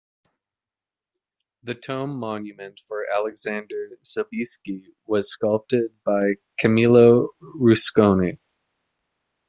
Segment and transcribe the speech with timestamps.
[1.61, 8.39] The tomb monument for "Alexander Sobieski" was sculpted by Camillo Rusconi.